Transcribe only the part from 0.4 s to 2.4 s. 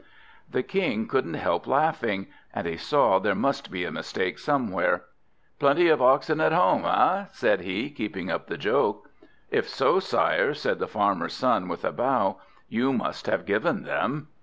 The King couldn't help laughing;